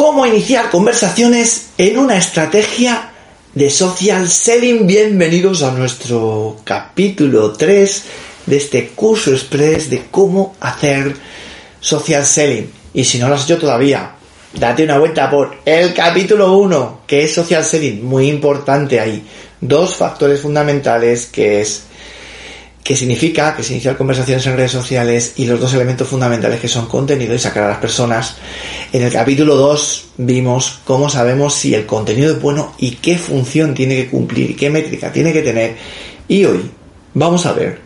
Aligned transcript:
Cómo 0.00 0.24
iniciar 0.24 0.70
conversaciones 0.70 1.72
en 1.76 1.98
una 1.98 2.16
estrategia 2.16 3.10
de 3.52 3.68
social 3.68 4.30
selling. 4.30 4.86
Bienvenidos 4.86 5.62
a 5.62 5.72
nuestro 5.72 6.56
capítulo 6.64 7.52
3 7.52 8.04
de 8.46 8.56
este 8.56 8.88
curso 8.88 9.30
express 9.30 9.90
de 9.90 10.06
cómo 10.10 10.56
hacer 10.58 11.14
social 11.80 12.24
selling. 12.24 12.72
Y 12.94 13.04
si 13.04 13.18
no 13.18 13.28
lo 13.28 13.34
has 13.34 13.44
hecho 13.44 13.58
todavía, 13.58 14.12
date 14.54 14.84
una 14.84 14.98
vuelta 14.98 15.28
por 15.28 15.58
el 15.66 15.92
capítulo 15.92 16.56
1, 16.56 17.02
que 17.06 17.24
es 17.24 17.34
social 17.34 17.62
selling, 17.62 18.02
muy 18.02 18.30
importante 18.30 19.00
ahí. 19.00 19.22
Dos 19.60 19.96
factores 19.96 20.40
fundamentales 20.40 21.26
que 21.26 21.60
es 21.60 21.82
que 22.90 22.96
significa 22.96 23.54
que 23.54 23.62
se 23.62 23.74
iniciar 23.74 23.96
conversaciones 23.96 24.44
en 24.48 24.56
redes 24.56 24.72
sociales 24.72 25.34
y 25.36 25.44
los 25.44 25.60
dos 25.60 25.72
elementos 25.74 26.08
fundamentales 26.08 26.58
que 26.58 26.66
son 26.66 26.88
contenido 26.88 27.32
y 27.32 27.38
sacar 27.38 27.62
a 27.62 27.68
las 27.68 27.78
personas. 27.78 28.34
En 28.92 29.02
el 29.02 29.12
capítulo 29.12 29.54
2 29.54 30.06
vimos 30.16 30.80
cómo 30.84 31.08
sabemos 31.08 31.54
si 31.54 31.72
el 31.72 31.86
contenido 31.86 32.32
es 32.32 32.42
bueno 32.42 32.74
y 32.78 32.96
qué 32.96 33.16
función 33.16 33.74
tiene 33.74 33.94
que 33.94 34.10
cumplir 34.10 34.56
qué 34.56 34.70
métrica 34.70 35.12
tiene 35.12 35.32
que 35.32 35.42
tener. 35.42 35.76
Y 36.26 36.44
hoy 36.44 36.68
vamos 37.14 37.46
a 37.46 37.52
ver 37.52 37.78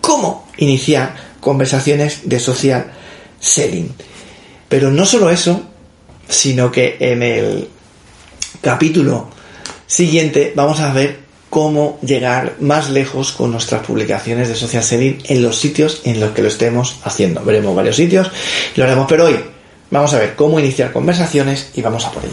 cómo 0.00 0.48
iniciar 0.56 1.14
conversaciones 1.38 2.22
de 2.24 2.40
social 2.40 2.92
selling. 3.38 3.94
Pero 4.68 4.90
no 4.90 5.06
solo 5.06 5.30
eso, 5.30 5.62
sino 6.28 6.72
que 6.72 6.96
en 6.98 7.22
el 7.22 7.68
capítulo 8.60 9.28
siguiente 9.86 10.52
vamos 10.56 10.80
a 10.80 10.92
ver 10.92 11.21
cómo 11.52 11.98
llegar 12.00 12.54
más 12.60 12.88
lejos 12.88 13.32
con 13.32 13.50
nuestras 13.50 13.84
publicaciones 13.84 14.48
de 14.48 14.56
social 14.56 14.82
selling 14.82 15.18
en 15.24 15.42
los 15.42 15.58
sitios 15.58 16.00
en 16.04 16.18
los 16.18 16.30
que 16.30 16.40
lo 16.40 16.48
estemos 16.48 16.96
haciendo. 17.04 17.44
Veremos 17.44 17.76
varios 17.76 17.96
sitios 17.96 18.30
y 18.74 18.80
lo 18.80 18.86
haremos, 18.86 19.04
pero 19.06 19.26
hoy 19.26 19.38
vamos 19.90 20.14
a 20.14 20.18
ver 20.18 20.34
cómo 20.34 20.58
iniciar 20.58 20.94
conversaciones 20.94 21.68
y 21.74 21.82
vamos 21.82 22.06
a 22.06 22.10
por 22.10 22.24
ello. 22.24 22.32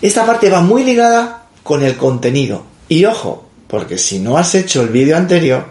Esta 0.00 0.24
parte 0.24 0.48
va 0.50 0.60
muy 0.60 0.84
ligada 0.84 1.46
con 1.64 1.82
el 1.82 1.96
contenido. 1.96 2.62
Y 2.88 3.06
ojo, 3.06 3.44
porque 3.66 3.98
si 3.98 4.20
no 4.20 4.38
has 4.38 4.54
hecho 4.54 4.82
el 4.82 4.90
vídeo 4.90 5.16
anterior, 5.16 5.66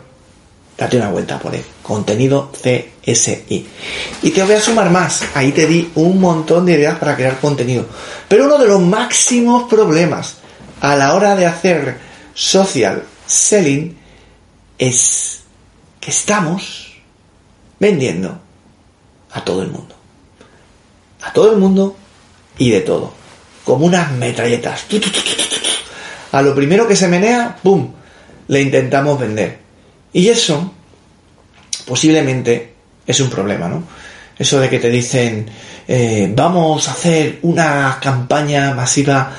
date 0.77 0.97
una 0.97 1.09
vuelta 1.09 1.39
por 1.39 1.55
él. 1.55 1.63
Contenido 1.81 2.51
CSI. 2.51 3.65
Y 4.23 4.29
te 4.31 4.43
voy 4.43 4.55
a 4.55 4.59
sumar 4.59 4.89
más. 4.89 5.23
Ahí 5.35 5.53
te 5.53 5.67
di 5.67 5.89
un 5.95 6.19
montón 6.19 6.65
de 6.65 6.73
ideas 6.73 6.99
para 6.99 7.15
crear 7.15 7.39
contenido. 7.39 7.85
Pero 8.27 8.43
uno 8.43 8.57
de 8.57 8.67
los 8.67 8.81
máximos 8.81 9.69
problemas 9.69 10.35
a 10.81 10.97
la 10.97 11.15
hora 11.15 11.37
de 11.37 11.45
hacer 11.45 12.10
social 12.33 13.03
selling 13.25 13.97
es 14.77 15.41
que 15.99 16.11
estamos 16.11 16.93
vendiendo 17.79 18.39
a 19.31 19.43
todo 19.43 19.61
el 19.61 19.69
mundo. 19.69 19.95
A 21.21 21.31
todo 21.33 21.51
el 21.51 21.57
mundo 21.57 21.95
y 22.57 22.71
de 22.71 22.81
todo. 22.81 23.13
Como 23.63 23.85
unas 23.85 24.11
metralletas. 24.13 24.85
A 26.31 26.41
lo 26.41 26.55
primero 26.55 26.87
que 26.87 26.95
se 26.95 27.07
menea, 27.07 27.57
¡pum! 27.61 27.91
Le 28.47 28.61
intentamos 28.61 29.19
vender. 29.19 29.59
Y 30.13 30.27
eso 30.27 30.73
posiblemente 31.85 32.73
es 33.05 33.19
un 33.19 33.29
problema, 33.29 33.67
¿no? 33.67 33.83
Eso 34.37 34.59
de 34.59 34.69
que 34.69 34.79
te 34.79 34.89
dicen, 34.89 35.47
eh, 35.87 36.31
vamos 36.35 36.87
a 36.87 36.91
hacer 36.91 37.39
una 37.43 37.99
campaña 38.01 38.73
masiva 38.73 39.31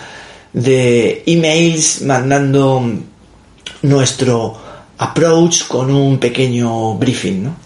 de 0.53 1.23
emails 1.27 2.03
mandando 2.03 2.83
nuestro 3.83 4.61
approach 4.99 5.67
con 5.67 5.91
un 5.91 6.19
pequeño 6.19 6.95
briefing, 6.95 7.45
¿no? 7.45 7.57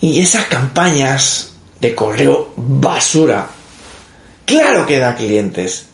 Y 0.00 0.20
esas 0.20 0.46
campañas 0.46 1.52
de 1.80 1.94
correo 1.94 2.52
basura, 2.56 3.48
claro 4.44 4.86
que 4.86 4.98
da 4.98 5.14
clientes, 5.14 5.86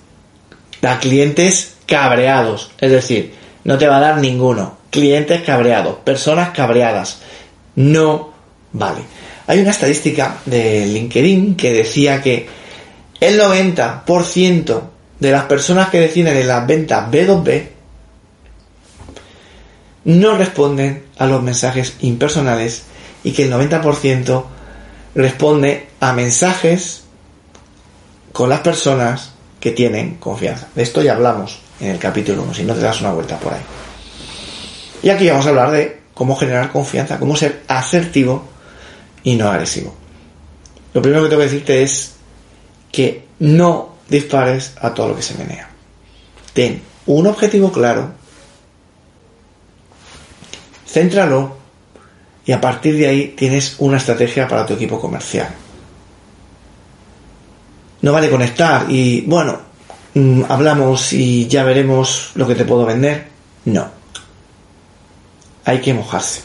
da 0.81 0.99
clientes 0.99 1.75
cabreados, 1.87 2.71
es 2.79 2.91
decir, 2.91 3.35
no 3.65 3.79
te 3.79 3.87
va 3.87 3.99
a 3.99 4.01
dar 4.01 4.19
ninguno, 4.19 4.79
clientes 4.91 5.43
cabreados, 5.43 5.97
personas 6.05 6.51
cabreadas, 6.51 7.21
no 7.77 8.33
vale. 8.73 9.03
Hay 9.47 9.61
una 9.61 9.71
estadística 9.71 10.39
de 10.45 10.87
LinkedIn 10.87 11.57
que 11.57 11.73
decía 11.73 12.23
que 12.23 12.49
el 13.21 13.39
90% 13.39 14.83
de 15.21 15.31
las 15.31 15.45
personas 15.45 15.91
que 15.91 16.01
deciden 16.01 16.37
en 16.37 16.49
las 16.49 16.67
ventas 16.67 17.11
B2B 17.11 17.69
no 20.05 20.37
responden 20.37 21.05
a 21.19 21.27
los 21.27 21.43
mensajes 21.43 21.97
impersonales 22.01 22.85
y 23.23 23.33
que 23.33 23.45
el 23.45 23.53
90% 23.53 24.45
responde 25.15 25.89
a 26.01 26.13
mensajes 26.15 27.05
con 28.33 28.49
las 28.49 28.61
personas 28.61 29.33
que 29.61 29.73
tienen 29.73 30.17
confianza. 30.17 30.69
De 30.75 30.83
esto 30.83 31.03
ya 31.03 31.13
hablamos 31.13 31.61
en 31.81 31.89
el 31.91 31.99
capítulo 31.99 32.43
1, 32.45 32.55
si 32.55 32.65
no 32.65 32.75
te 32.75 32.81
das 32.81 33.01
una 33.01 33.13
vuelta 33.13 33.39
por 33.39 33.53
ahí. 33.53 33.61
Y 35.03 35.11
aquí 35.11 35.29
vamos 35.29 35.47
a 35.47 35.51
hablar 35.51 35.71
de 35.71 36.01
cómo 36.15 36.37
generar 36.37 36.73
confianza, 36.73 37.19
cómo 37.19 37.37
ser 37.37 37.63
asertivo 37.69 38.49
y 39.23 39.35
no 39.35 39.49
agresivo. 39.49 39.95
Lo 40.95 41.03
primero 41.03 41.23
que 41.23 41.29
tengo 41.29 41.41
que 41.41 41.49
decirte 41.49 41.83
es 41.83 42.15
que 42.91 43.27
no 43.39 43.90
dispares 44.11 44.75
a 44.81 44.93
todo 44.93 45.09
lo 45.09 45.17
que 45.17 45.23
se 45.23 45.39
menea. 45.39 45.71
Ten 46.53 46.83
un 47.07 47.27
objetivo 47.27 47.73
claro, 47.73 48.11
céntralo 50.87 51.57
y 52.45 52.53
a 52.53 52.61
partir 52.61 52.97
de 52.97 53.07
ahí 53.07 53.35
tienes 53.37 53.77
una 53.79 53.97
estrategia 53.97 54.49
para 54.49 54.67
tu 54.67 54.75
equipo 54.75 55.01
comercial. 55.01 55.49
No 58.03 58.13
vale 58.13 58.31
conectar 58.31 58.87
y, 58.91 59.23
bueno, 59.23 59.61
mm, 60.15 60.43
hablamos 60.49 61.13
y 61.13 61.47
ya 61.47 61.65
veremos 61.65 62.33
lo 62.35 62.47
que 62.47 62.55
te 62.55 62.65
puedo 62.65 62.85
vender. 62.85 63.29
No. 63.67 63.89
Hay 65.65 65.81
que 65.81 65.95
mojarse. 65.95 66.41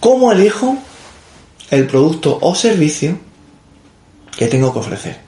¿Cómo 0.00 0.30
elijo 0.30 0.76
el 1.70 1.86
producto 1.86 2.38
o 2.40 2.54
servicio 2.54 3.18
que 4.36 4.46
tengo 4.46 4.72
que 4.72 4.78
ofrecer? 4.78 5.18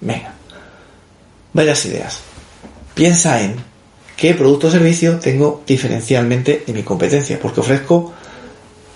Venga 0.00 0.37
varias 1.58 1.84
ideas. 1.86 2.20
Piensa 2.94 3.42
en 3.42 3.56
qué 4.16 4.32
producto 4.34 4.68
o 4.68 4.70
servicio 4.70 5.18
tengo 5.18 5.64
diferencialmente 5.66 6.62
en 6.68 6.74
mi 6.74 6.84
competencia, 6.84 7.36
porque 7.42 7.58
ofrezco 7.58 8.14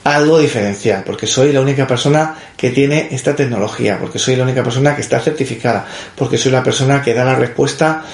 algo 0.04 0.38
diferencial, 0.38 1.02
porque 1.04 1.26
soy 1.26 1.52
la 1.52 1.60
única 1.60 1.88
persona 1.88 2.36
que 2.56 2.70
tiene 2.70 3.08
esta 3.10 3.34
tecnología, 3.34 3.98
porque 3.98 4.20
soy 4.20 4.36
la 4.36 4.44
única 4.44 4.62
persona 4.62 4.94
que 4.94 5.02
está 5.02 5.18
certificada, 5.18 5.86
porque 6.14 6.38
soy 6.38 6.52
la 6.52 6.62
persona 6.62 7.02
que 7.02 7.14
da 7.14 7.24
la 7.24 7.34
respuesta 7.34 8.04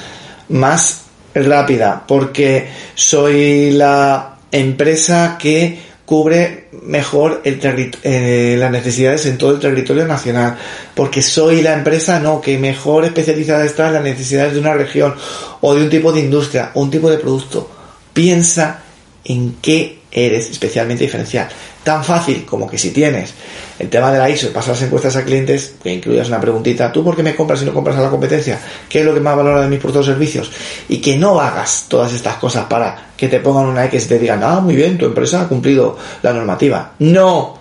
más 0.48 1.02
rápida, 1.34 2.04
porque 2.08 2.68
soy 2.94 3.72
la 3.72 4.38
empresa 4.50 5.36
que 5.38 5.87
cubre 6.08 6.68
mejor 6.84 7.42
el 7.44 7.60
eh, 8.02 8.56
las 8.58 8.70
necesidades 8.70 9.26
en 9.26 9.36
todo 9.36 9.50
el 9.50 9.60
territorio 9.60 10.06
nacional, 10.06 10.56
porque 10.94 11.20
soy 11.20 11.60
la 11.60 11.74
empresa 11.74 12.18
no 12.18 12.40
que 12.40 12.56
mejor 12.56 13.04
especializada 13.04 13.66
está 13.66 13.88
en 13.88 13.92
las 13.92 14.02
necesidades 14.02 14.54
de 14.54 14.60
una 14.60 14.72
región 14.72 15.14
o 15.60 15.74
de 15.74 15.82
un 15.82 15.90
tipo 15.90 16.10
de 16.10 16.20
industria 16.20 16.70
o 16.72 16.80
un 16.80 16.90
tipo 16.90 17.10
de 17.10 17.18
producto. 17.18 17.70
Piensa 18.14 18.84
en 19.22 19.56
qué 19.60 19.97
eres 20.10 20.50
especialmente 20.50 21.04
diferencial. 21.04 21.48
Tan 21.84 22.04
fácil 22.04 22.44
como 22.44 22.68
que 22.68 22.78
si 22.78 22.90
tienes 22.90 23.34
el 23.78 23.88
tema 23.88 24.12
de 24.12 24.18
la 24.18 24.28
ISO 24.28 24.46
y 24.46 24.50
pasas 24.50 24.76
las 24.76 24.82
encuestas 24.82 25.16
a 25.16 25.24
clientes, 25.24 25.74
que 25.82 25.92
incluyas 25.92 26.28
una 26.28 26.40
preguntita, 26.40 26.90
¿tú 26.92 27.04
por 27.04 27.14
qué 27.14 27.22
me 27.22 27.34
compras 27.34 27.62
y 27.62 27.64
no 27.64 27.72
compras 27.72 27.96
a 27.96 28.02
la 28.02 28.10
competencia? 28.10 28.58
¿Qué 28.88 29.00
es 29.00 29.06
lo 29.06 29.14
que 29.14 29.20
más 29.20 29.36
valora 29.36 29.62
de 29.62 29.68
mis 29.68 29.78
productos 29.78 30.08
o 30.08 30.10
servicios? 30.10 30.50
Y 30.88 30.98
que 30.98 31.16
no 31.16 31.40
hagas 31.40 31.86
todas 31.88 32.12
estas 32.12 32.36
cosas 32.36 32.66
para 32.66 33.12
que 33.16 33.28
te 33.28 33.40
pongan 33.40 33.66
una 33.66 33.84
X 33.86 34.06
y 34.06 34.08
te 34.08 34.18
digan, 34.18 34.42
ah, 34.42 34.60
muy 34.60 34.74
bien, 34.74 34.98
tu 34.98 35.06
empresa 35.06 35.42
ha 35.42 35.48
cumplido 35.48 35.96
la 36.22 36.32
normativa. 36.32 36.92
No. 36.98 37.58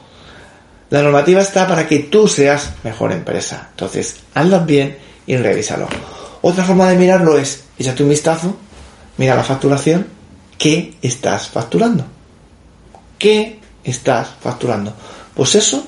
La 0.90 1.02
normativa 1.02 1.42
está 1.42 1.68
para 1.68 1.88
que 1.88 2.00
tú 2.00 2.28
seas 2.28 2.72
mejor 2.84 3.12
empresa. 3.12 3.68
Entonces, 3.72 4.18
hazlas 4.34 4.66
bien 4.66 4.98
y 5.26 5.36
revísalo. 5.36 5.88
Otra 6.42 6.64
forma 6.64 6.90
de 6.90 6.96
mirarlo 6.96 7.38
es, 7.38 7.64
échate 7.78 8.04
un 8.04 8.10
vistazo, 8.10 8.56
mira 9.18 9.36
la 9.36 9.44
facturación, 9.44 10.08
¿qué 10.58 10.94
estás 11.02 11.50
facturando? 11.50 12.17
¿Qué 13.18 13.60
estás 13.88 14.28
facturando. 14.42 14.94
Pues 15.34 15.56
eso 15.56 15.88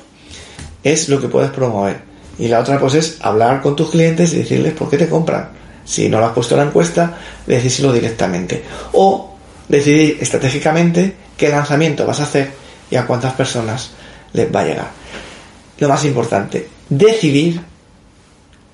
es 0.84 1.10
lo 1.10 1.20
que 1.20 1.28
puedes 1.28 1.52
promover. 1.52 2.02
Y 2.40 2.48
la 2.48 2.60
otra 2.60 2.80
pues 2.80 2.96
es 2.96 3.18
hablar 3.20 3.62
con 3.62 3.76
tus 3.76 3.92
clientes 3.92 4.34
y 4.34 4.38
decirles 4.38 4.74
por 4.74 4.90
qué 4.90 4.98
te 4.98 5.10
compran. 5.10 5.50
Si 5.84 6.08
no 6.08 6.20
lo 6.20 6.28
has 6.28 6.34
puesto 6.34 6.56
en 6.56 6.62
la 6.62 6.68
encuesta, 6.68 7.18
decírselo 7.46 7.92
directamente. 7.92 8.64
O 8.94 9.36
decidir 9.68 10.18
estratégicamente 10.22 11.16
qué 11.36 11.50
lanzamiento 11.50 12.06
vas 12.06 12.22
a 12.22 12.24
hacer 12.24 12.52
y 12.90 12.96
a 12.96 13.06
cuántas 13.06 13.34
personas 13.34 13.92
les 14.34 14.54
va 14.54 14.62
a 14.62 14.66
llegar. 14.66 14.92
Lo 15.80 15.90
más 15.90 16.06
importante, 16.06 16.70
decidir 16.88 17.62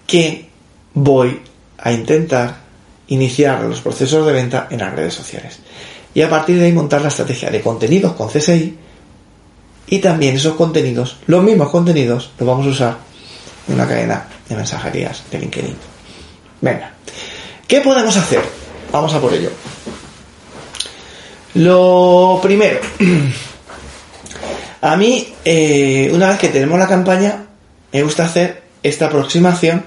que 0.05 0.49
voy 0.93 1.41
a 1.77 1.91
intentar 1.91 2.57
iniciar 3.07 3.61
los 3.61 3.81
procesos 3.81 4.25
de 4.25 4.33
venta 4.33 4.67
en 4.69 4.79
las 4.79 4.93
redes 4.93 5.13
sociales. 5.13 5.59
Y 6.15 6.21
a 6.21 6.29
partir 6.29 6.57
de 6.57 6.65
ahí 6.65 6.71
montar 6.71 7.01
la 7.01 7.09
estrategia 7.09 7.51
de 7.51 7.61
contenidos 7.61 8.13
con 8.13 8.29
CSI 8.29 8.75
y 9.87 9.99
también 9.99 10.37
esos 10.37 10.55
contenidos, 10.55 11.17
los 11.27 11.43
mismos 11.43 11.69
contenidos, 11.69 12.31
los 12.39 12.47
vamos 12.47 12.65
a 12.65 12.69
usar 12.69 12.97
en 13.67 13.75
una 13.75 13.87
cadena 13.87 14.25
de 14.47 14.55
mensajerías 14.55 15.23
de 15.29 15.39
LinkedIn. 15.39 15.75
Venga, 16.61 16.93
¿qué 17.67 17.81
podemos 17.81 18.15
hacer? 18.15 18.41
Vamos 18.91 19.13
a 19.13 19.19
por 19.19 19.33
ello. 19.33 19.51
Lo 21.55 22.39
primero, 22.41 22.79
a 24.81 24.95
mí, 24.95 25.33
eh, 25.43 26.09
una 26.13 26.29
vez 26.29 26.39
que 26.39 26.49
tenemos 26.49 26.79
la 26.79 26.87
campaña, 26.87 27.45
me 27.91 28.03
gusta 28.03 28.23
hacer 28.23 28.63
esta 28.83 29.07
aproximación, 29.07 29.83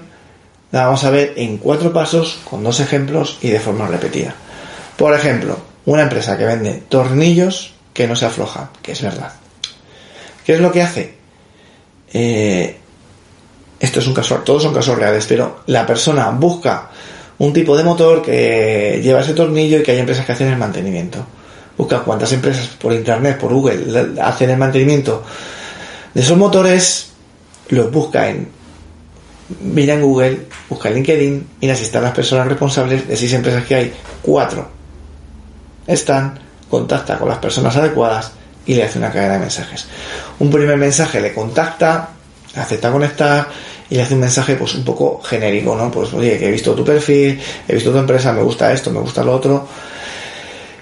la 0.71 0.85
vamos 0.85 1.03
a 1.03 1.09
ver 1.09 1.33
en 1.37 1.57
cuatro 1.57 1.91
pasos, 1.91 2.39
con 2.47 2.63
dos 2.63 2.79
ejemplos 2.79 3.39
y 3.41 3.49
de 3.49 3.59
forma 3.59 3.87
repetida. 3.87 4.35
Por 4.95 5.15
ejemplo, 5.15 5.68
una 5.85 6.03
empresa 6.03 6.37
que 6.37 6.45
vende 6.45 6.83
tornillos 6.87 7.73
que 7.93 8.07
no 8.07 8.15
se 8.15 8.25
aflojan, 8.25 8.69
que 8.81 8.93
es 8.93 9.01
verdad. 9.01 9.33
¿Qué 10.45 10.53
es 10.53 10.59
lo 10.59 10.71
que 10.71 10.81
hace? 10.81 11.13
Eh, 12.13 12.77
esto 13.79 13.99
es 13.99 14.07
un 14.07 14.13
caso, 14.13 14.35
todos 14.37 14.63
son 14.63 14.73
casos 14.73 14.97
reales, 14.97 15.25
pero 15.27 15.61
la 15.67 15.85
persona 15.85 16.29
busca 16.31 16.89
un 17.37 17.53
tipo 17.53 17.77
de 17.77 17.83
motor 17.83 18.21
que 18.21 18.99
lleva 19.01 19.21
ese 19.21 19.33
tornillo 19.33 19.79
y 19.79 19.83
que 19.83 19.91
hay 19.91 19.99
empresas 19.99 20.25
que 20.25 20.31
hacen 20.31 20.47
el 20.47 20.57
mantenimiento. 20.57 21.25
Busca 21.77 21.99
cuántas 21.99 22.31
empresas 22.33 22.67
por 22.67 22.93
internet, 22.93 23.37
por 23.37 23.53
Google, 23.53 24.19
hacen 24.21 24.49
el 24.49 24.57
mantenimiento 24.57 25.23
de 26.13 26.21
esos 26.21 26.37
motores, 26.37 27.11
los 27.69 27.91
busca 27.91 28.29
en 28.29 28.49
mira 29.61 29.93
en 29.95 30.01
Google, 30.01 30.47
busca 30.69 30.89
en 30.89 30.95
LinkedIn, 30.95 31.47
mira 31.61 31.75
si 31.75 31.83
están 31.83 32.03
las 32.03 32.13
personas 32.13 32.47
responsables 32.47 33.07
de 33.07 33.15
seis 33.17 33.33
empresas 33.33 33.65
que 33.65 33.75
hay, 33.75 33.93
cuatro 34.21 34.78
están, 35.89 36.39
contacta 36.69 37.17
con 37.17 37.27
las 37.27 37.39
personas 37.39 37.75
adecuadas 37.75 38.31
y 38.65 38.75
le 38.75 38.83
hace 38.83 38.99
una 38.99 39.11
cadena 39.11 39.33
de 39.33 39.39
mensajes. 39.39 39.87
Un 40.39 40.49
primer 40.49 40.77
mensaje 40.77 41.19
le 41.19 41.33
contacta, 41.33 42.09
acepta 42.55 42.91
conectar 42.91 43.47
y 43.89 43.95
le 43.95 44.03
hace 44.03 44.13
un 44.13 44.19
mensaje 44.19 44.55
pues 44.55 44.75
un 44.75 44.83
poco 44.83 45.21
genérico, 45.21 45.75
¿no? 45.75 45.89
Pues 45.89 46.13
oye, 46.13 46.37
que 46.37 46.47
he 46.47 46.51
visto 46.51 46.73
tu 46.75 46.85
perfil, 46.85 47.39
he 47.67 47.73
visto 47.73 47.91
tu 47.91 47.97
empresa, 47.97 48.31
me 48.31 48.43
gusta 48.43 48.71
esto, 48.71 48.91
me 48.91 48.99
gusta 48.99 49.23
lo 49.23 49.33
otro. 49.33 49.67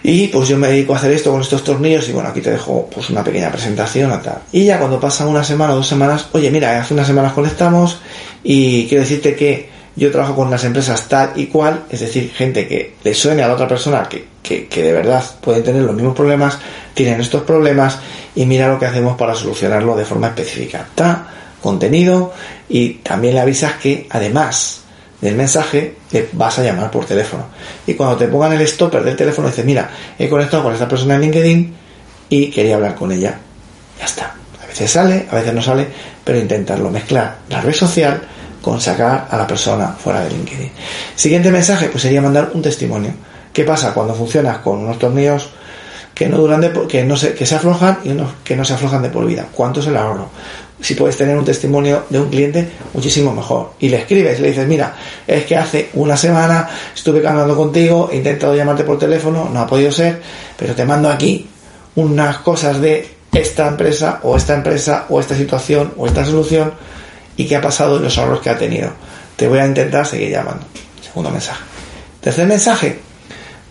Y 0.03 0.27
pues 0.27 0.49
yo 0.49 0.57
me 0.57 0.67
dedico 0.67 0.93
a 0.93 0.97
hacer 0.97 1.11
esto 1.11 1.31
con 1.31 1.41
estos 1.41 1.63
tornillos 1.63 2.07
y 2.07 2.11
bueno, 2.11 2.29
aquí 2.29 2.41
te 2.41 2.51
dejo 2.51 2.89
pues 2.93 3.09
una 3.09 3.23
pequeña 3.23 3.51
presentación 3.51 4.21
tal. 4.21 4.39
Y 4.51 4.65
ya 4.65 4.77
cuando 4.77 4.99
pasa 4.99 5.25
una 5.25 5.43
semana 5.43 5.73
o 5.73 5.77
dos 5.77 5.87
semanas, 5.87 6.27
oye, 6.33 6.51
mira, 6.51 6.79
hace 6.79 6.93
unas 6.93 7.07
semanas 7.07 7.33
conectamos 7.33 7.99
y 8.43 8.87
quiero 8.87 9.03
decirte 9.03 9.35
que 9.35 9.69
yo 9.95 10.11
trabajo 10.11 10.35
con 10.35 10.51
las 10.51 10.63
empresas 10.63 11.07
tal 11.07 11.31
y 11.35 11.47
cual, 11.47 11.85
es 11.89 12.01
decir, 12.01 12.31
gente 12.31 12.67
que 12.67 12.95
le 13.03 13.13
suene 13.13 13.43
a 13.43 13.47
la 13.47 13.55
otra 13.55 13.67
persona 13.67 14.07
que, 14.07 14.36
que, 14.47 14.83
de 14.83 14.93
verdad 14.93 15.23
pueden 15.41 15.63
tener 15.63 15.81
los 15.81 15.95
mismos 15.95 16.15
problemas, 16.15 16.57
tienen 16.93 17.19
estos 17.19 17.43
problemas 17.43 17.99
y 18.35 18.45
mira 18.45 18.67
lo 18.67 18.79
que 18.79 18.85
hacemos 18.85 19.17
para 19.17 19.35
solucionarlo 19.35 19.95
de 19.95 20.05
forma 20.05 20.27
específica. 20.27 20.85
Está 20.89 21.27
contenido 21.61 22.33
y 22.69 22.95
también 22.95 23.35
le 23.35 23.41
avisas 23.41 23.73
que 23.73 24.07
además 24.09 24.81
del 25.21 25.35
mensaje 25.35 25.95
le 26.11 26.29
vas 26.33 26.59
a 26.59 26.63
llamar 26.63 26.91
por 26.91 27.05
teléfono. 27.05 27.45
Y 27.85 27.95
cuando 27.95 28.17
te 28.17 28.27
pongan 28.27 28.53
el 28.53 28.67
stopper 28.67 29.03
del 29.03 29.15
teléfono 29.15 29.47
dices, 29.47 29.65
mira, 29.65 29.89
he 30.17 30.29
conectado 30.29 30.63
con 30.63 30.73
esta 30.73 30.87
persona 30.87 31.15
en 31.15 31.21
LinkedIn 31.21 31.75
y 32.29 32.47
quería 32.51 32.75
hablar 32.75 32.95
con 32.95 33.11
ella. 33.11 33.37
Ya 33.99 34.05
está. 34.05 34.35
A 34.63 34.67
veces 34.67 34.91
sale, 34.91 35.27
a 35.29 35.35
veces 35.35 35.53
no 35.53 35.61
sale, 35.61 35.87
pero 36.23 36.39
intentarlo 36.39 36.89
mezclar 36.89 37.37
la 37.49 37.61
red 37.61 37.73
social 37.73 38.21
con 38.61 38.79
sacar 38.79 39.27
a 39.29 39.37
la 39.37 39.47
persona 39.47 39.87
fuera 39.87 40.21
de 40.21 40.29
LinkedIn. 40.29 40.71
Siguiente 41.15 41.51
mensaje, 41.51 41.87
pues 41.89 42.03
sería 42.03 42.21
mandar 42.21 42.51
un 42.53 42.61
testimonio. 42.61 43.13
¿Qué 43.57 43.63
pasa 43.63 43.91
cuando 43.91 44.13
funcionas 44.13 44.59
con 44.59 44.77
unos 44.77 44.99
tornillos 44.99 45.49
que 46.13 46.29
no 46.29 46.37
duran 46.37 46.61
de, 46.61 46.71
que 46.87 47.03
no 47.03 47.17
se, 47.17 47.33
que 47.33 47.43
se 47.43 47.55
aflojan 47.55 47.97
y 48.03 48.09
unos 48.09 48.33
que 48.43 48.55
no 48.55 48.63
se 48.63 48.75
aflojan 48.75 49.01
de 49.01 49.09
por 49.09 49.25
vida? 49.25 49.47
¿Cuánto 49.51 49.79
es 49.79 49.87
el 49.87 49.97
ahorro? 49.97 50.29
Si 50.79 50.93
puedes 50.93 51.17
tener 51.17 51.35
un 51.35 51.43
testimonio 51.43 52.03
de 52.07 52.19
un 52.19 52.29
cliente, 52.29 52.69
muchísimo 52.93 53.33
mejor. 53.33 53.71
Y 53.79 53.89
le 53.89 53.97
escribes, 53.97 54.39
le 54.39 54.49
dices, 54.49 54.67
mira, 54.67 54.93
es 55.25 55.43
que 55.45 55.57
hace 55.57 55.89
una 55.95 56.15
semana 56.15 56.69
estuve 56.95 57.27
hablando 57.27 57.55
contigo, 57.55 58.09
he 58.13 58.17
intentado 58.17 58.53
llamarte 58.53 58.83
por 58.83 58.99
teléfono, 58.99 59.49
no 59.51 59.59
ha 59.59 59.65
podido 59.65 59.91
ser, 59.91 60.21
pero 60.55 60.75
te 60.75 60.85
mando 60.85 61.09
aquí 61.09 61.49
unas 61.95 62.37
cosas 62.37 62.79
de 62.79 63.09
esta 63.33 63.69
empresa 63.69 64.19
o 64.21 64.37
esta 64.37 64.53
empresa 64.53 65.07
o 65.09 65.19
esta 65.19 65.35
situación 65.35 65.95
o 65.97 66.05
esta 66.05 66.23
solución 66.23 66.73
y 67.35 67.47
qué 67.47 67.55
ha 67.55 67.61
pasado 67.61 67.97
y 67.97 68.03
los 68.03 68.19
ahorros 68.19 68.39
que 68.39 68.51
ha 68.51 68.57
tenido. 68.59 68.91
Te 69.35 69.47
voy 69.47 69.57
a 69.57 69.65
intentar 69.65 70.05
seguir 70.05 70.29
llamando. 70.29 70.63
Segundo 71.01 71.31
mensaje. 71.31 71.63
Tercer 72.21 72.45
mensaje, 72.45 73.07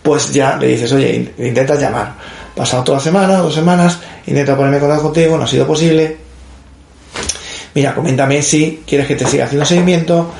pues 0.07 0.31
ya 0.31 0.55
le 0.55 0.67
dices, 0.67 0.89
oye, 0.93 1.33
intentas 1.37 1.77
llamar. 1.77 2.13
Pasado 2.55 2.81
toda 2.81 2.97
semana, 2.97 3.39
dos 3.39 3.53
semanas, 3.53 3.99
intenta 4.25 4.55
ponerme 4.55 4.77
en 4.77 4.81
contacto 4.83 5.03
contigo, 5.03 5.37
no 5.37 5.43
ha 5.43 5.47
sido 5.47 5.67
posible. 5.67 6.15
Mira, 7.75 7.93
coméntame 7.93 8.41
si 8.41 8.83
quieres 8.87 9.05
que 9.05 9.17
te 9.17 9.25
siga 9.25 9.43
haciendo 9.43 9.65
seguimiento, 9.65 10.31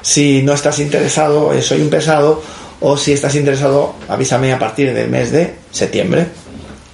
si 0.00 0.44
no 0.44 0.52
estás 0.52 0.78
interesado, 0.78 1.52
eh, 1.52 1.60
soy 1.60 1.80
un 1.80 1.90
pesado, 1.90 2.40
o 2.78 2.96
si 2.96 3.14
estás 3.14 3.34
interesado, 3.34 3.96
avísame 4.08 4.52
a 4.52 4.60
partir 4.60 4.94
del 4.94 5.10
mes 5.10 5.32
de 5.32 5.56
septiembre 5.72 6.28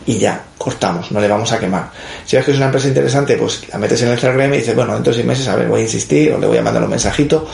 y 0.06 0.16
ya, 0.16 0.42
cortamos, 0.56 1.12
no 1.12 1.20
le 1.20 1.28
vamos 1.28 1.52
a 1.52 1.60
quemar. 1.60 1.90
Si 2.24 2.36
ves 2.36 2.46
que 2.46 2.52
es 2.52 2.56
una 2.56 2.66
empresa 2.66 2.88
interesante, 2.88 3.36
pues 3.36 3.68
la 3.70 3.78
metes 3.78 4.00
en 4.00 4.08
el 4.08 4.18
CRM 4.18 4.54
y 4.54 4.56
dices, 4.56 4.74
bueno, 4.74 4.94
dentro 4.94 5.12
de 5.12 5.18
seis 5.18 5.26
meses, 5.26 5.46
a 5.48 5.56
ver, 5.56 5.68
voy 5.68 5.80
a 5.80 5.84
insistir, 5.84 6.32
o 6.32 6.38
le 6.38 6.46
voy 6.46 6.56
a 6.56 6.62
mandar 6.62 6.82
un 6.82 6.88
mensajito, 6.88 7.46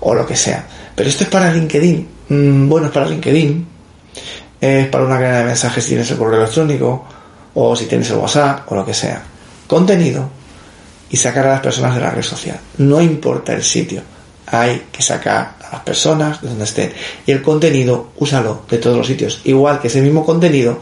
o 0.00 0.14
lo 0.14 0.26
que 0.26 0.36
sea. 0.36 0.66
Pero 0.94 1.08
esto 1.08 1.24
es 1.24 1.30
para 1.30 1.50
LinkedIn. 1.50 2.08
Mm, 2.28 2.68
bueno, 2.68 2.88
es 2.88 2.92
para 2.92 3.06
LinkedIn. 3.08 3.77
Es 4.60 4.88
para 4.88 5.04
una 5.04 5.18
cadena 5.18 5.38
de 5.38 5.44
mensajes 5.44 5.84
si 5.84 5.90
tienes 5.90 6.10
el 6.10 6.18
correo 6.18 6.40
electrónico, 6.40 7.04
o 7.54 7.76
si 7.76 7.86
tienes 7.86 8.10
el 8.10 8.16
WhatsApp, 8.16 8.70
o 8.70 8.74
lo 8.74 8.84
que 8.84 8.94
sea. 8.94 9.22
Contenido 9.66 10.28
y 11.10 11.16
sacar 11.16 11.46
a 11.46 11.50
las 11.50 11.60
personas 11.60 11.94
de 11.94 12.00
la 12.00 12.10
red 12.10 12.22
social. 12.22 12.58
No 12.78 13.00
importa 13.00 13.52
el 13.52 13.62
sitio. 13.62 14.02
Hay 14.46 14.86
que 14.90 15.02
sacar 15.02 15.56
a 15.62 15.72
las 15.72 15.80
personas 15.82 16.40
de 16.40 16.48
donde 16.48 16.64
estén. 16.64 16.92
Y 17.26 17.32
el 17.32 17.42
contenido, 17.42 18.10
úsalo 18.16 18.62
de 18.68 18.78
todos 18.78 18.96
los 18.96 19.06
sitios. 19.06 19.40
Igual 19.44 19.80
que 19.80 19.88
ese 19.88 20.00
mismo 20.00 20.24
contenido 20.24 20.78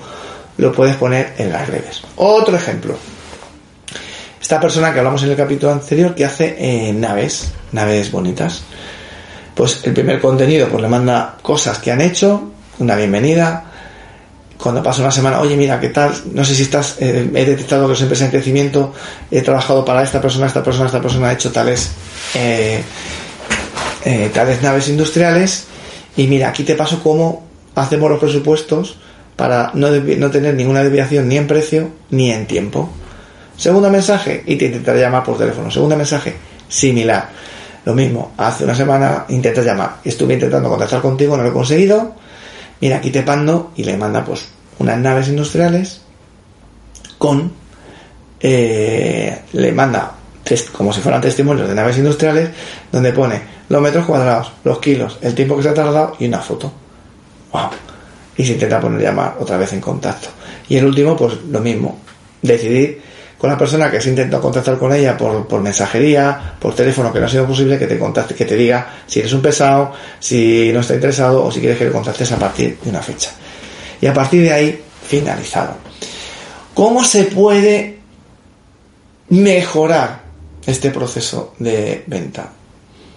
lo 0.58 0.72
puedes 0.72 0.96
poner 0.96 1.34
en 1.38 1.52
las 1.52 1.68
redes. 1.68 2.02
Otro 2.16 2.56
ejemplo. 2.56 2.96
Esta 4.40 4.60
persona 4.60 4.92
que 4.92 5.00
hablamos 5.00 5.22
en 5.24 5.30
el 5.30 5.36
capítulo 5.36 5.72
anterior 5.72 6.14
que 6.14 6.24
hace 6.24 6.56
eh, 6.58 6.92
naves, 6.92 7.52
naves 7.72 8.10
bonitas. 8.12 8.62
Pues 9.54 9.80
el 9.84 9.92
primer 9.92 10.20
contenido 10.20 10.68
pues 10.68 10.82
le 10.82 10.88
manda 10.88 11.36
cosas 11.42 11.78
que 11.78 11.90
han 11.90 12.00
hecho, 12.00 12.52
una 12.78 12.96
bienvenida. 12.96 13.64
Cuando 14.58 14.82
pasa 14.82 15.02
una 15.02 15.10
semana, 15.10 15.40
oye 15.40 15.56
mira, 15.56 15.78
¿qué 15.78 15.90
tal? 15.90 16.12
No 16.32 16.44
sé 16.44 16.54
si 16.54 16.62
estás, 16.62 16.96
eh, 16.98 17.30
he 17.34 17.44
detectado 17.44 17.86
que 17.86 17.92
es 17.92 18.00
empresa 18.00 18.24
en 18.24 18.30
crecimiento, 18.30 18.94
he 19.30 19.42
trabajado 19.42 19.84
para 19.84 20.02
esta 20.02 20.20
persona, 20.20 20.46
esta 20.46 20.62
persona, 20.62 20.86
esta 20.86 21.02
persona 21.02 21.28
ha 21.28 21.32
hecho 21.34 21.52
tales, 21.52 21.90
eh, 22.34 22.82
tales 24.32 24.62
naves 24.62 24.88
industriales 24.88 25.66
y 26.16 26.26
mira, 26.26 26.48
aquí 26.48 26.64
te 26.64 26.74
paso 26.74 27.02
cómo 27.02 27.44
hacemos 27.74 28.10
los 28.10 28.18
presupuestos 28.18 28.96
para 29.36 29.70
no, 29.74 29.90
no 29.90 30.30
tener 30.30 30.54
ninguna 30.54 30.82
desviación 30.82 31.28
ni 31.28 31.36
en 31.36 31.46
precio 31.46 31.90
ni 32.10 32.30
en 32.30 32.46
tiempo. 32.46 32.88
Segundo 33.56 33.90
mensaje, 33.90 34.42
y 34.46 34.56
te 34.56 34.66
intentaré 34.66 35.00
llamar 35.00 35.24
por 35.24 35.38
teléfono. 35.38 35.70
Segundo 35.70 35.96
mensaje, 35.96 36.34
similar. 36.68 37.28
Lo 37.84 37.94
mismo, 37.94 38.32
hace 38.36 38.64
una 38.64 38.74
semana 38.74 39.24
intentas 39.28 39.64
llamar. 39.64 39.96
Estuve 40.04 40.34
intentando 40.34 40.68
contactar 40.68 41.00
contigo, 41.00 41.36
no 41.36 41.42
lo 41.42 41.50
he 41.50 41.52
conseguido. 41.52 42.14
Mira, 42.80 42.96
aquí 42.98 43.10
te 43.10 43.22
pando 43.22 43.72
y 43.76 43.84
le 43.84 43.96
manda 43.96 44.24
pues 44.24 44.48
unas 44.78 44.98
naves 44.98 45.28
industriales 45.28 46.02
con... 47.18 47.52
Eh, 48.40 49.42
le 49.52 49.72
manda 49.72 50.12
como 50.72 50.92
si 50.92 51.00
fueran 51.00 51.20
testimonios 51.20 51.66
de 51.68 51.74
naves 51.74 51.98
industriales 51.98 52.50
donde 52.92 53.12
pone 53.12 53.42
los 53.68 53.82
metros 53.82 54.06
cuadrados, 54.06 54.52
los 54.62 54.78
kilos, 54.78 55.18
el 55.22 55.34
tiempo 55.34 55.56
que 55.56 55.64
se 55.64 55.70
ha 55.70 55.74
tardado 55.74 56.14
y 56.20 56.26
una 56.26 56.38
foto. 56.38 56.72
¡Wow! 57.52 57.70
y 58.36 58.44
se 58.44 58.52
intenta 58.52 58.80
poner 58.80 59.00
llamar 59.00 59.36
otra 59.40 59.56
vez 59.56 59.72
en 59.72 59.80
contacto. 59.80 60.28
Y 60.68 60.76
el 60.76 60.86
último, 60.86 61.16
pues 61.16 61.38
lo 61.48 61.60
mismo, 61.60 61.98
decidir 62.42 63.02
con 63.38 63.50
la 63.50 63.58
persona 63.58 63.90
que 63.90 63.98
has 63.98 64.06
intentado 64.06 64.42
contactar 64.42 64.78
con 64.78 64.92
ella 64.92 65.16
por, 65.16 65.46
por, 65.46 65.60
mensajería, 65.60 66.54
por 66.58 66.74
teléfono, 66.74 67.12
que 67.12 67.20
no 67.20 67.26
ha 67.26 67.28
sido 67.28 67.46
posible, 67.46 67.78
que 67.78 67.86
te 67.86 67.98
contacte, 67.98 68.34
que 68.34 68.44
te 68.44 68.56
diga 68.56 68.94
si 69.06 69.20
eres 69.20 69.32
un 69.32 69.42
pesado, 69.42 69.92
si 70.18 70.70
no 70.72 70.80
está 70.80 70.94
interesado 70.94 71.44
o 71.44 71.50
si 71.50 71.60
quieres 71.60 71.78
que 71.78 71.84
le 71.84 71.92
contactes 71.92 72.32
a 72.32 72.38
partir 72.38 72.78
de 72.82 72.90
una 72.90 73.02
fecha. 73.02 73.30
Y 74.00 74.06
a 74.06 74.14
partir 74.14 74.42
de 74.42 74.52
ahí, 74.52 74.82
finalizado. 75.06 75.74
¿Cómo 76.74 77.04
se 77.04 77.24
puede 77.24 77.98
mejorar 79.28 80.22
este 80.66 80.90
proceso 80.90 81.54
de 81.58 82.04
venta? 82.06 82.52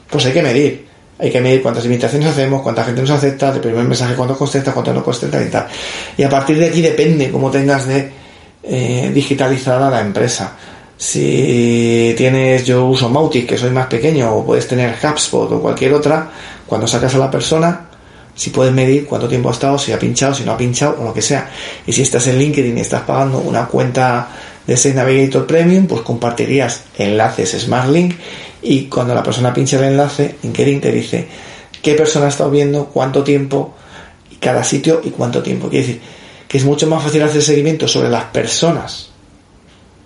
pues 0.09 0.25
hay 0.25 0.33
que 0.33 0.41
medir. 0.41 0.89
Hay 1.19 1.29
que 1.29 1.41
medir 1.41 1.61
cuántas 1.61 1.83
invitaciones 1.83 2.29
hacemos, 2.29 2.61
cuánta 2.61 2.83
gente 2.85 3.01
nos 3.01 3.11
acepta, 3.11 3.51
de 3.51 3.59
primer 3.59 3.83
mensaje 3.83 4.15
cuánto 4.15 4.37
contesta, 4.37 4.71
cuánto 4.71 4.93
no 4.93 5.03
contesta 5.03 5.43
y 5.43 5.49
tal. 5.49 5.67
Y 6.17 6.23
a 6.23 6.29
partir 6.29 6.57
de 6.57 6.67
aquí 6.67 6.81
depende 6.81 7.29
cómo 7.29 7.51
tengas 7.51 7.85
de 7.87 8.09
eh, 8.63 9.11
digitalizada 9.13 9.89
la 9.89 10.01
empresa. 10.01 10.55
Si 10.97 12.13
tienes, 12.17 12.65
yo 12.65 12.85
uso 12.85 13.09
Mautic, 13.09 13.47
que 13.47 13.57
soy 13.57 13.69
más 13.69 13.87
pequeño, 13.87 14.35
o 14.35 14.45
puedes 14.45 14.67
tener 14.67 14.95
HubSpot 15.01 15.49
o 15.51 15.61
cualquier 15.61 15.93
otra, 15.93 16.29
cuando 16.65 16.87
sacas 16.87 17.15
a 17.15 17.19
la 17.19 17.31
persona, 17.31 17.89
si 18.35 18.49
puedes 18.49 18.73
medir 18.73 19.05
cuánto 19.05 19.27
tiempo 19.27 19.49
ha 19.49 19.53
estado, 19.53 19.77
si 19.77 19.91
ha 19.91 19.99
pinchado, 19.99 20.33
si 20.33 20.43
no 20.43 20.51
ha 20.51 20.57
pinchado 20.57 20.97
o 20.99 21.03
lo 21.03 21.13
que 21.13 21.21
sea. 21.21 21.49
Y 21.85 21.93
si 21.93 22.01
estás 22.01 22.27
en 22.27 22.37
LinkedIn 22.37 22.77
y 22.77 22.81
estás 22.81 23.01
pagando 23.03 23.39
una 23.39 23.65
cuenta 23.67 24.27
de 24.65 24.77
Sales 24.77 24.95
Navigator 24.95 25.47
Premium, 25.47 25.87
pues 25.87 26.01
compartirías 26.01 26.83
enlaces 26.97 27.51
SmartLink 27.59 28.15
y 28.61 28.85
cuando 28.85 29.15
la 29.15 29.23
persona 29.23 29.53
pincha 29.53 29.77
el 29.77 29.85
enlace, 29.85 30.35
LinkedIn 30.43 30.81
te 30.81 30.91
dice 30.91 31.27
qué 31.81 31.95
persona 31.95 32.25
ha 32.25 32.29
estado 32.29 32.51
viendo, 32.51 32.85
cuánto 32.85 33.23
tiempo, 33.23 33.73
cada 34.39 34.63
sitio 34.63 35.01
y 35.03 35.09
cuánto 35.11 35.41
tiempo. 35.41 35.69
Quiere 35.69 35.87
decir 35.87 36.01
que 36.49 36.57
es 36.57 36.65
mucho 36.65 36.87
más 36.87 37.03
fácil 37.03 37.21
hacer 37.21 37.43
seguimiento 37.43 37.87
sobre 37.87 38.09
las 38.09 38.25
personas 38.25 39.11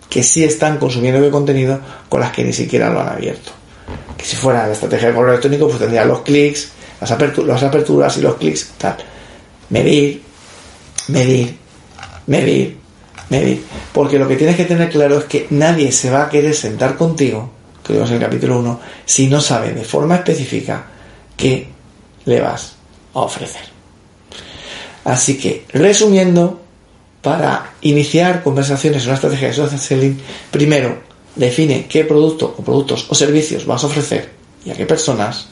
que 0.09 0.21
sí 0.21 0.43
están 0.43 0.77
consumiendo 0.77 1.23
el 1.25 1.31
contenido 1.31 1.79
con 2.09 2.19
las 2.19 2.31
que 2.31 2.43
ni 2.43 2.51
siquiera 2.53 2.89
lo 2.89 2.99
han 2.99 3.09
abierto. 3.09 3.51
Que 4.17 4.25
si 4.25 4.35
fuera 4.35 4.67
la 4.67 4.73
estrategia 4.73 5.07
de 5.07 5.15
correo 5.15 5.31
electrónico, 5.31 5.67
pues 5.67 5.79
tendría 5.79 6.05
los 6.05 6.21
clics, 6.21 6.69
las, 7.01 7.09
las 7.09 7.63
aperturas 7.63 8.17
y 8.17 8.21
los 8.21 8.35
clics, 8.35 8.73
tal. 8.77 8.97
Medir, 9.69 10.21
medir, 11.07 11.57
medir, 12.27 12.77
medir. 13.29 13.63
Porque 13.93 14.19
lo 14.19 14.27
que 14.27 14.35
tienes 14.35 14.57
que 14.57 14.65
tener 14.65 14.89
claro 14.89 15.19
es 15.19 15.25
que 15.25 15.47
nadie 15.49 15.93
se 15.93 16.11
va 16.11 16.25
a 16.25 16.29
querer 16.29 16.53
sentar 16.53 16.97
contigo 16.97 17.49
que 17.83 17.93
vemos 17.93 18.09
en 18.09 18.17
el 18.17 18.21
capítulo 18.21 18.59
1, 18.59 18.79
si 19.05 19.27
no 19.27 19.39
sabe 19.41 19.73
de 19.73 19.83
forma 19.83 20.15
específica 20.15 20.85
qué 21.35 21.67
le 22.25 22.41
vas 22.41 22.75
a 23.13 23.19
ofrecer. 23.19 23.72
Así 25.03 25.37
que, 25.37 25.65
resumiendo, 25.69 26.61
para 27.21 27.73
iniciar 27.81 28.43
conversaciones 28.43 29.03
en 29.03 29.09
una 29.09 29.15
estrategia 29.15 29.47
de 29.49 29.53
social 29.53 29.79
selling, 29.79 30.19
primero, 30.51 30.97
define 31.35 31.87
qué 31.87 32.05
producto 32.05 32.53
o 32.57 32.63
productos 32.63 33.07
o 33.09 33.15
servicios 33.15 33.65
vas 33.65 33.83
a 33.83 33.87
ofrecer 33.87 34.31
y 34.65 34.71
a 34.71 34.75
qué 34.75 34.85
personas. 34.85 35.47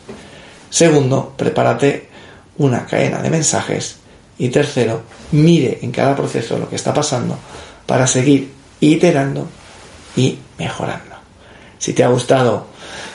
Segundo, 0.69 1.33
prepárate 1.35 2.09
una 2.57 2.85
cadena 2.85 3.21
de 3.21 3.29
mensajes. 3.29 3.97
Y 4.37 4.49
tercero, 4.49 5.03
mire 5.31 5.79
en 5.81 5.91
cada 5.91 6.15
proceso 6.15 6.57
lo 6.57 6.69
que 6.69 6.75
está 6.75 6.93
pasando 6.93 7.37
para 7.85 8.07
seguir 8.07 8.51
iterando 8.79 9.47
y 10.15 10.37
mejorando. 10.57 11.15
Si 11.77 11.93
te 11.93 12.03
ha 12.03 12.07
gustado, 12.07 12.67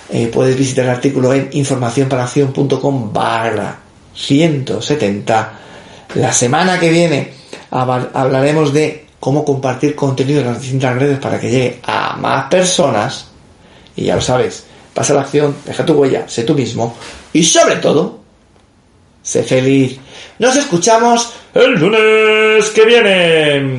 eh, 0.08 0.28
puedes 0.32 0.56
visitar 0.56 0.84
el 0.84 0.90
artículo 0.92 1.32
en 1.32 1.48
informacionparaacción.com 1.52 3.12
barra 3.12 3.78
170. 4.14 5.60
La 6.14 6.32
semana 6.32 6.78
que 6.78 6.90
viene 6.90 7.32
hablaremos 7.70 8.72
de 8.72 9.06
cómo 9.20 9.44
compartir 9.44 9.94
contenido 9.94 10.40
en 10.40 10.46
las 10.46 10.60
distintas 10.60 10.96
redes 10.96 11.18
para 11.18 11.40
que 11.40 11.50
llegue 11.50 11.80
a 11.84 12.16
más 12.16 12.48
personas. 12.48 13.28
Y 13.96 14.04
ya 14.04 14.16
lo 14.16 14.22
sabes, 14.22 14.64
pasa 14.94 15.14
la 15.14 15.22
acción, 15.22 15.56
deja 15.64 15.84
tu 15.84 15.94
huella, 15.94 16.28
sé 16.28 16.44
tú 16.44 16.54
mismo 16.54 16.96
y 17.32 17.42
sobre 17.42 17.76
todo, 17.76 18.20
sé 19.22 19.42
feliz. 19.42 19.98
Nos 20.38 20.56
escuchamos 20.56 21.32
el 21.54 21.72
lunes 21.72 22.70
que 22.70 22.84
viene. 22.84 23.74